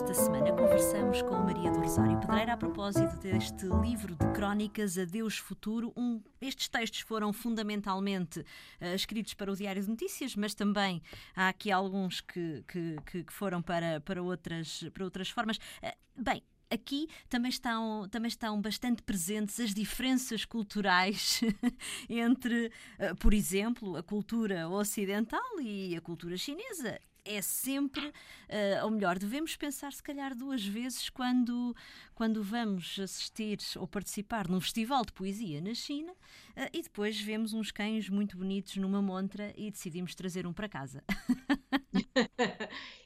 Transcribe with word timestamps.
desta 0.00 0.14
semana 0.14 0.52
conversamos 0.52 1.22
com 1.22 1.34
Maria 1.38 1.72
do 1.72 1.80
Rosário 1.80 2.20
Pedreira 2.20 2.52
a 2.52 2.56
propósito 2.56 3.16
deste 3.16 3.66
livro 3.66 4.14
de 4.14 4.32
crónicas 4.32 4.96
Adeus 4.96 5.38
Futuro. 5.38 5.92
Um, 5.96 6.22
estes 6.40 6.68
textos 6.68 7.00
foram 7.00 7.32
fundamentalmente 7.32 8.38
uh, 8.38 8.94
escritos 8.94 9.34
para 9.34 9.50
o 9.50 9.56
Diário 9.56 9.82
de 9.82 9.88
Notícias, 9.88 10.36
mas 10.36 10.54
também 10.54 11.02
há 11.34 11.48
aqui 11.48 11.72
alguns 11.72 12.20
que, 12.20 12.62
que, 12.68 13.24
que 13.24 13.32
foram 13.32 13.60
para, 13.60 14.00
para, 14.00 14.22
outras, 14.22 14.84
para 14.94 15.02
outras 15.02 15.30
formas. 15.30 15.56
Uh, 15.56 16.22
bem, 16.22 16.44
aqui 16.70 17.08
também 17.28 17.48
estão, 17.48 18.08
também 18.08 18.28
estão 18.28 18.60
bastante 18.60 19.02
presentes 19.02 19.58
as 19.58 19.74
diferenças 19.74 20.44
culturais 20.44 21.40
entre, 22.08 22.70
eh, 23.00 23.14
por 23.14 23.34
exemplo, 23.34 23.96
a 23.96 24.02
cultura 24.02 24.68
ocidental 24.68 25.60
e 25.60 25.96
a 25.96 26.00
cultura 26.00 26.36
chinesa 26.36 27.00
é 27.28 27.42
sempre, 27.42 28.06
uh, 28.06 28.84
ou 28.84 28.90
melhor, 28.90 29.18
devemos 29.18 29.54
pensar 29.56 29.92
se 29.92 30.02
calhar 30.02 30.34
duas 30.34 30.64
vezes 30.64 31.10
quando, 31.10 31.76
quando 32.14 32.42
vamos 32.42 32.98
assistir 32.98 33.58
ou 33.76 33.86
participar 33.86 34.48
num 34.48 34.60
festival 34.60 35.04
de 35.04 35.12
poesia 35.12 35.60
na 35.60 35.74
China 35.74 36.12
uh, 36.12 36.68
e 36.72 36.82
depois 36.82 37.20
vemos 37.20 37.52
uns 37.52 37.70
cães 37.70 38.08
muito 38.08 38.36
bonitos 38.36 38.76
numa 38.76 39.02
montra 39.02 39.52
e 39.56 39.70
decidimos 39.70 40.14
trazer 40.14 40.46
um 40.46 40.52
para 40.52 40.68
casa. 40.68 41.04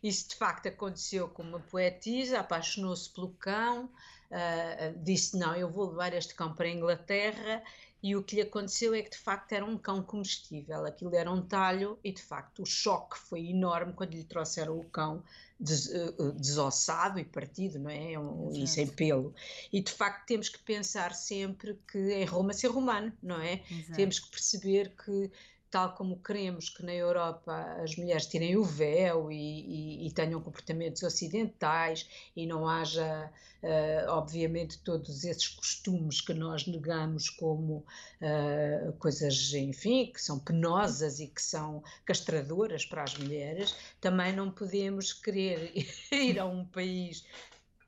Isso 0.03 0.29
de 0.31 0.37
facto 0.37 0.69
aconteceu 0.69 1.29
com 1.29 1.43
uma 1.43 1.61
poetisa, 1.61 2.41
apaixonou-se 2.41 3.11
pelo 3.11 3.31
cão, 3.35 3.85
uh, 3.85 5.03
disse: 5.03 5.37
Não, 5.37 5.55
eu 5.55 5.71
vou 5.71 5.91
levar 5.91 6.13
este 6.13 6.35
cão 6.35 6.55
para 6.55 6.67
a 6.67 6.71
Inglaterra. 6.71 7.63
E 8.03 8.17
o 8.17 8.23
que 8.25 8.35
lhe 8.35 8.43
aconteceu 8.43 8.93
é 8.95 9.01
que 9.01 9.11
de 9.11 9.19
facto 9.19 9.53
era 9.53 9.65
um 9.65 9.79
cão 9.79 10.03
comestível, 10.03 10.85
aquilo 10.85 11.15
era 11.15 11.31
um 11.31 11.41
talho, 11.41 11.97
e 12.03 12.11
de 12.11 12.21
facto 12.21 12.65
o 12.65 12.67
choque 12.67 13.17
foi 13.17 13.51
enorme 13.51 13.93
quando 13.93 14.15
lhe 14.15 14.25
trouxeram 14.25 14.77
o 14.77 14.83
cão 14.87 15.23
des, 15.63 15.87
uh, 15.87 16.33
desossado 16.33 17.21
e 17.21 17.25
partido, 17.25 17.79
não 17.79 17.91
é? 17.91 18.19
Um, 18.19 18.51
e 18.53 18.67
sem 18.67 18.89
pelo. 18.89 19.33
E 19.73 19.81
de 19.81 19.93
facto 19.93 20.27
temos 20.27 20.49
que 20.49 20.59
pensar 20.59 21.15
sempre 21.15 21.79
que 21.87 22.13
em 22.13 22.25
Roma 22.25 22.53
ser 22.53 22.69
romano, 22.69 23.13
não 23.23 23.41
é? 23.41 23.63
Exato. 23.71 23.93
Temos 23.95 24.19
que 24.19 24.31
perceber 24.33 24.93
que 24.97 25.31
tal 25.73 25.95
como 25.95 26.23
queremos 26.23 26.69
que 26.69 26.85
na 26.85 26.93
Europa 26.93 27.55
as 27.83 27.97
mulheres 27.97 28.27
tirem 28.27 28.59
o 28.59 28.63
véu 28.63 29.33
e, 29.33 30.05
e, 30.05 30.07
e 30.07 30.13
tenham 30.13 30.39
comportamentos 30.41 31.03
ocidentais 31.03 32.07
e 32.37 32.47
não 32.47 32.69
haja, 32.69 33.33
uh, 33.63 34.11
obviamente, 34.11 34.79
todos 34.81 35.25
esses 35.25 35.49
costumes 35.49 36.21
que 36.21 36.35
nós 36.35 36.67
negamos 36.67 37.31
como 37.31 37.87
uh, 38.21 38.93
coisas, 38.99 39.55
enfim, 39.55 40.13
que 40.13 40.21
são 40.21 40.39
penosas 40.39 41.21
e 41.21 41.27
que 41.27 41.41
são 41.41 41.83
castradoras 42.05 42.85
para 42.85 43.05
as 43.05 43.17
mulheres, 43.17 43.75
também 43.99 44.31
não 44.31 44.51
podemos 44.51 45.15
querer 45.15 45.73
ir 46.13 46.39
a 46.39 46.45
um 46.45 46.67
país 46.67 47.25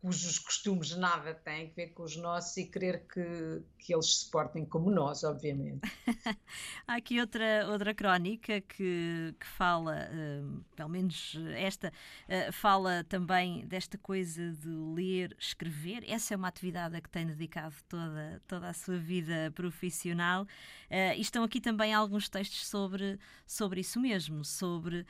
cujos 0.04 0.38
costumes 0.38 0.94
nada 0.94 1.32
têm 1.32 1.68
a 1.68 1.74
ver 1.74 1.94
com 1.94 2.02
os 2.02 2.14
nossos 2.14 2.54
e 2.58 2.66
querer 2.66 3.06
que, 3.08 3.62
que 3.78 3.94
eles 3.94 4.18
se 4.18 4.30
portem 4.30 4.62
como 4.66 4.90
nós, 4.90 5.24
obviamente. 5.24 5.80
Há 6.86 6.96
aqui 6.96 7.18
outra, 7.18 7.66
outra 7.70 7.94
crónica 7.94 8.60
que, 8.60 9.34
que 9.40 9.46
fala, 9.46 10.06
uh, 10.12 10.64
pelo 10.76 10.90
menos 10.90 11.34
esta, 11.56 11.88
uh, 11.88 12.52
fala 12.52 13.02
também 13.04 13.66
desta 13.66 13.96
coisa 13.96 14.52
de 14.52 14.68
ler, 14.68 15.34
escrever. 15.38 16.04
Essa 16.06 16.34
é 16.34 16.36
uma 16.36 16.48
atividade 16.48 16.94
a 16.94 17.00
que 17.00 17.08
tem 17.08 17.26
dedicado 17.26 17.74
toda, 17.88 18.42
toda 18.46 18.68
a 18.68 18.74
sua 18.74 18.98
vida 18.98 19.50
profissional. 19.54 20.42
Uh, 20.42 21.16
e 21.16 21.20
estão 21.22 21.42
aqui 21.42 21.62
também 21.62 21.94
alguns 21.94 22.28
textos 22.28 22.66
sobre, 22.66 23.18
sobre 23.46 23.80
isso 23.80 23.98
mesmo, 23.98 24.44
sobre 24.44 25.06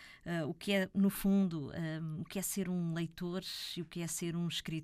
o 0.47 0.55
que 0.55 0.73
é, 0.73 0.89
no 0.95 1.11
fundo, 1.11 1.73
o 2.21 2.25
que 2.25 2.39
é 2.39 2.43
ser 2.43 2.69
um 2.69 2.95
leitor 2.95 3.43
e 3.77 3.83
o 3.83 3.85
que 3.85 4.01
é 4.01 4.07
ser 4.07 4.37
um 4.37 4.47
escritor 4.47 4.84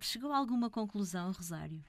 Chegou 0.00 0.32
a 0.32 0.36
alguma 0.36 0.68
conclusão, 0.68 1.32
Rosário? 1.32 1.82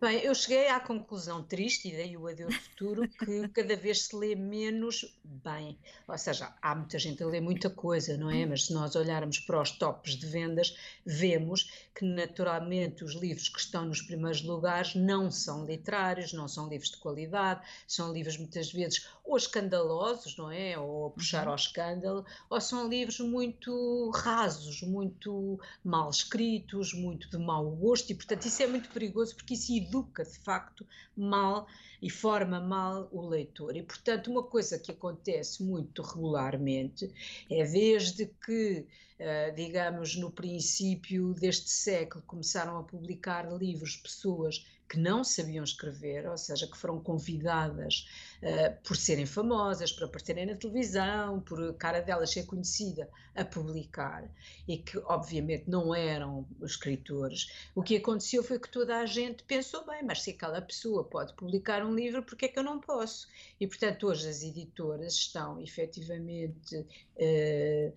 Bem, 0.00 0.18
eu 0.18 0.34
cheguei 0.34 0.66
à 0.66 0.80
conclusão 0.80 1.44
triste, 1.44 1.88
e 1.88 1.92
daí 1.92 2.16
o 2.16 2.26
adeus 2.26 2.56
futuro, 2.56 3.08
que 3.08 3.48
cada 3.54 3.76
vez 3.76 4.06
se 4.06 4.16
lê 4.16 4.34
menos 4.34 5.16
bem. 5.22 5.78
Ou 6.08 6.18
seja, 6.18 6.52
há 6.60 6.74
muita 6.74 6.98
gente 6.98 7.22
a 7.22 7.26
ler 7.26 7.40
muita 7.40 7.70
coisa, 7.70 8.16
não 8.16 8.28
é? 8.28 8.44
Mas 8.44 8.66
se 8.66 8.72
nós 8.72 8.96
olharmos 8.96 9.38
para 9.38 9.62
os 9.62 9.70
tops 9.70 10.16
de 10.16 10.26
vendas, 10.26 10.76
vemos 11.06 11.70
que 11.94 12.04
naturalmente 12.04 13.04
os 13.04 13.14
livros 13.14 13.48
que 13.48 13.60
estão 13.60 13.84
nos 13.84 14.02
primeiros 14.02 14.42
lugares 14.42 14.96
não 14.96 15.30
são 15.30 15.64
literários, 15.64 16.32
não 16.32 16.48
são 16.48 16.68
livros 16.68 16.90
de 16.90 16.96
qualidade, 16.96 17.64
são 17.86 18.12
livros 18.12 18.36
muitas 18.36 18.72
vezes 18.72 19.06
ou 19.24 19.36
escandalosos, 19.36 20.36
não 20.36 20.50
é? 20.50 20.76
Ou 20.76 21.06
a 21.06 21.10
puxar 21.10 21.44
uhum. 21.44 21.50
ao 21.50 21.56
escândalo, 21.56 22.26
ou 22.50 22.60
são 22.60 22.88
livros 22.88 23.20
muito 23.20 24.10
rasos, 24.10 24.82
muito 24.82 25.60
mal 25.84 26.10
escritos, 26.10 26.92
muito 26.92 27.30
de 27.30 27.38
mau 27.38 27.70
gosto, 27.70 28.10
e 28.10 28.16
portanto 28.16 28.46
isso 28.46 28.62
é 28.62 28.66
muito 28.66 28.88
perigoso 28.88 29.36
porque 29.36 29.54
isso 29.54 29.61
educa 29.70 30.24
de 30.24 30.38
facto 30.38 30.86
mal 31.16 31.66
e 32.00 32.10
forma 32.10 32.60
mal 32.60 33.08
o 33.12 33.26
leitor. 33.26 33.76
E 33.76 33.82
portanto, 33.82 34.30
uma 34.30 34.42
coisa 34.42 34.78
que 34.78 34.90
acontece 34.90 35.62
muito 35.62 36.02
regularmente 36.02 37.12
é 37.50 37.64
desde 37.64 38.26
que, 38.44 38.86
uh, 39.20 39.54
digamos, 39.54 40.16
no 40.16 40.30
princípio 40.30 41.34
deste 41.34 41.70
século 41.70 42.22
começaram 42.26 42.78
a 42.78 42.82
publicar 42.82 43.50
livros 43.52 43.96
pessoas 43.96 44.66
que 44.88 44.98
não 44.98 45.24
sabiam 45.24 45.64
escrever, 45.64 46.28
ou 46.28 46.36
seja, 46.36 46.66
que 46.66 46.76
foram 46.76 47.00
convidadas 47.00 48.06
uh, 48.42 48.82
por 48.82 48.96
serem 48.96 49.24
famosas, 49.24 49.90
por 49.90 50.04
aparecerem 50.04 50.46
na 50.46 50.54
televisão, 50.54 51.40
por 51.40 51.62
a 51.62 51.72
cara 51.72 52.00
delas 52.00 52.30
ser 52.30 52.44
conhecida, 52.44 53.08
a 53.34 53.44
publicar, 53.44 54.28
e 54.68 54.76
que 54.76 54.98
obviamente 54.98 55.64
não 55.66 55.94
eram 55.94 56.46
escritores. 56.62 57.70
O 57.74 57.82
que 57.82 57.96
aconteceu 57.96 58.44
foi 58.44 58.58
que 58.58 58.68
toda 58.68 58.98
a 58.98 59.06
gente 59.06 59.42
pensou 59.44 59.86
bem, 59.86 60.02
mas 60.02 60.22
se 60.22 60.30
aquela 60.30 60.60
pessoa 60.60 61.04
pode 61.04 61.32
publicar 61.34 61.84
um 61.84 61.94
livro, 61.94 62.22
por 62.22 62.36
que 62.36 62.44
é 62.44 62.48
que 62.48 62.58
eu 62.58 62.62
não 62.62 62.78
posso? 62.78 63.28
E 63.58 63.66
portanto 63.66 64.06
hoje 64.06 64.28
as 64.28 64.42
editoras 64.42 65.14
estão 65.14 65.58
efetivamente 65.60 66.76
uh, 66.76 67.92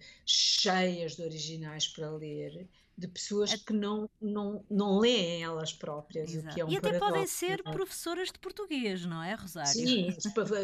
cheias 0.66 1.16
de 1.16 1.24
originais 1.24 1.88
para 1.88 2.10
ler, 2.10 2.68
de 2.98 3.08
pessoas 3.10 3.54
que 3.56 3.74
não, 3.74 4.10
não, 4.22 4.64
não 4.70 5.00
leem 5.00 5.44
elas 5.44 5.74
próprias, 5.74 6.34
Exato. 6.34 6.48
o 6.48 6.54
que 6.54 6.62
é 6.62 6.66
um 6.66 6.70
E 6.70 6.78
até 6.78 6.98
podem 6.98 7.28
ser 7.28 7.62
é? 7.66 7.72
professoras 7.72 8.32
de 8.32 8.40
português, 8.40 9.06
não 9.06 9.22
é, 9.22 9.34
Rosário? 9.34 9.70
Sim, 9.70 10.16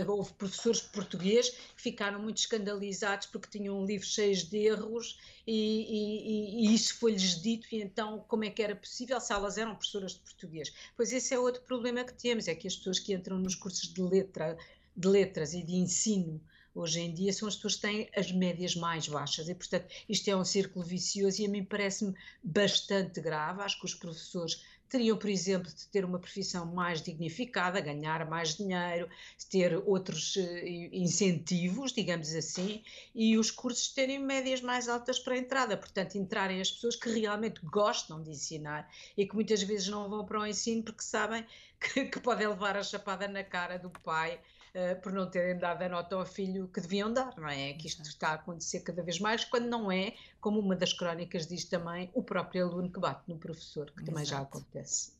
houve 0.08 0.34
professores 0.34 0.82
de 0.82 0.88
português 0.90 1.50
que 1.50 1.82
ficaram 1.82 2.22
muito 2.22 2.38
escandalizados 2.38 3.28
porque 3.28 3.50
tinham 3.50 3.82
um 3.82 3.86
livro 3.86 4.08
cheio 4.08 4.36
de 4.36 4.58
erros 4.58 5.20
e, 5.46 6.66
e, 6.66 6.70
e, 6.70 6.74
isso 6.74 6.96
foi-lhes 6.96 7.42
dito, 7.42 7.68
e 7.72 7.82
então 7.82 8.24
como 8.30 8.46
é 8.46 8.50
que 8.50 8.64
era 8.64 8.76
possível 8.76 9.20
se 9.20 9.34
elas 9.34 9.58
eram 9.58 9.76
professoras 9.76 10.14
de 10.14 10.20
português? 10.20 10.74
Pois 10.96 11.12
esse 11.12 11.34
é 11.34 11.40
outro 11.40 11.62
problema 11.64 12.04
que 12.06 12.14
temos, 12.14 12.48
é 12.48 12.56
que 12.56 12.68
as 12.68 12.78
pessoas 12.78 13.00
que 13.00 13.14
entram 13.14 13.38
nos 13.38 13.56
cursos 13.56 13.94
de 13.94 14.02
letra 14.02 14.58
de 14.96 15.08
letras 15.08 15.54
e 15.54 15.64
de 15.64 15.76
ensino 15.76 16.42
hoje 16.74 17.02
em 17.02 17.14
dia 17.14 17.34
são 17.34 17.48
as 17.48 17.56
pessoas 17.56 17.76
que 17.76 17.82
têm 17.82 18.10
as 18.16 18.32
médias 18.32 18.76
mais 18.76 19.08
baixas 19.08 19.50
e, 19.50 19.56
portanto, 19.56 19.86
isto 20.08 20.30
é 20.30 20.36
um 20.36 20.46
círculo 20.46 20.86
vicioso 20.86 21.42
e 21.42 21.46
a 21.46 21.50
mim 21.50 21.64
parece-me 21.64 22.14
bastante 22.44 23.22
grave. 23.22 23.62
Acho 23.62 23.80
que 23.80 23.86
os 23.86 23.96
professores 23.96 24.62
teriam, 24.92 25.18
por 25.18 25.30
exemplo, 25.30 25.72
de 25.72 25.88
ter 25.88 26.04
uma 26.04 26.20
profissão 26.20 26.66
mais 26.66 27.02
dignificada, 27.02 27.80
ganhar 27.80 28.30
mais 28.30 28.56
dinheiro, 28.56 29.10
ter 29.50 29.74
outros 29.86 30.36
uh, 30.36 30.66
incentivos, 30.92 31.94
digamos 31.94 32.36
assim, 32.36 32.84
e 33.16 33.38
os 33.38 33.50
cursos 33.50 33.88
terem 33.88 34.20
médias 34.20 34.62
mais 34.62 34.90
altas 34.90 35.18
para 35.18 35.36
a 35.36 35.38
entrada, 35.38 35.78
portanto, 35.78 36.16
entrarem 36.16 36.60
as 36.60 36.70
pessoas 36.70 36.98
que 36.98 37.10
realmente 37.10 37.62
gostam 37.64 38.22
de 38.22 38.32
ensinar 38.32 38.92
e 39.18 39.26
que 39.26 39.34
muitas 39.34 39.64
vezes 39.64 39.88
não 39.88 40.10
vão 40.10 40.26
para 40.26 40.42
o 40.42 40.46
ensino 40.46 40.84
porque 40.84 41.04
sabem 41.04 41.46
que, 41.80 42.06
que 42.06 42.20
podem 42.20 42.48
levar 42.48 42.76
a 42.76 42.84
chapada 42.84 43.30
na 43.30 43.46
cara 43.46 43.80
do 43.80 43.90
pai 43.90 44.42
uh, 44.76 45.02
por 45.02 45.12
não 45.12 45.30
terem 45.30 45.58
dado 45.58 45.82
a 45.82 45.90
nota 45.90 46.16
ao 46.16 46.26
filho 46.26 46.68
que 46.68 46.82
deviam 46.82 47.12
dar, 47.12 47.36
não 47.38 47.48
é? 47.48 47.74
Que 47.74 47.88
isto 47.88 48.02
está 48.04 48.30
a 48.30 48.34
acontecer 48.34 48.82
cada 48.82 49.02
vez 49.02 49.20
mais, 49.20 49.46
quando 49.46 49.68
não 49.68 49.92
é, 49.92 50.16
como 50.40 50.60
uma 50.60 50.76
das 50.76 50.94
crónicas 50.94 51.48
diz 51.48 51.66
também, 51.66 52.10
o 52.14 52.24
próprio 52.24 52.68
aluno 52.68 52.92
que 52.92 53.00
bate 53.00 53.24
no 53.28 53.38
professor, 53.38 53.92
que 53.92 54.04
também 54.04 54.24
Exato. 54.24 54.30
já 54.30 54.42
acontece. 54.42 55.14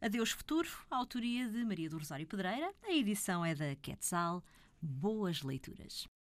Adeus 0.00 0.32
Futuro, 0.32 0.68
autoria 0.90 1.48
de 1.48 1.64
Maria 1.64 1.88
do 1.88 1.98
Rosário 1.98 2.26
Pedreira, 2.26 2.72
a 2.82 2.92
edição 2.92 3.44
é 3.44 3.54
da 3.54 3.76
Quetzal. 3.76 4.42
Boas 4.80 5.42
leituras. 5.42 6.11